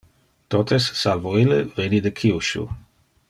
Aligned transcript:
Totes 0.55 0.87
salvo 1.01 1.35
ille 1.43 1.61
veni 1.77 2.01
de 2.07 2.13
Kyushu. 2.21 2.67